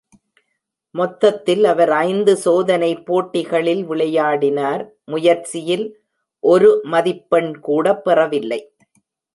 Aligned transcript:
மொத்தத்தில் 0.95 1.63
அவர் 1.63 1.91
ஐந்து 1.99 2.33
சோதனை 2.37 2.91
போட்டிகளில் 3.01 3.83
விளையாடினார், 3.85 4.83
முயற்சியில் 5.05 5.85
ஒரு 6.43 6.71
மதிப்பெண் 6.85 7.53
கூட 7.59 7.95
பெறவில்லை. 7.95 8.61